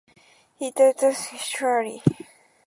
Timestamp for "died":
0.71-0.95